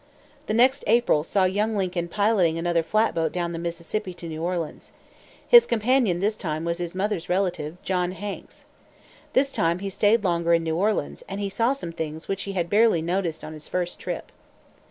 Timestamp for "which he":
12.27-12.53